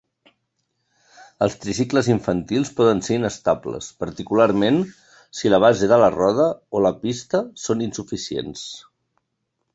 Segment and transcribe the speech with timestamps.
[1.45, 4.81] Els tricicles infantils poden ser inestables, particularment
[5.41, 8.67] si la base de la roda o la pista són insuficients.